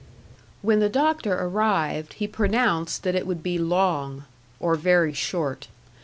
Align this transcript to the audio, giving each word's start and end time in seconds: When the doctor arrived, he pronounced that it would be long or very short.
When 0.63 0.79
the 0.79 0.89
doctor 0.89 1.37
arrived, 1.39 2.13
he 2.13 2.27
pronounced 2.27 3.03
that 3.03 3.13
it 3.13 3.27
would 3.27 3.43
be 3.43 3.59
long 3.59 4.25
or 4.59 4.73
very 4.73 5.13
short. 5.13 5.67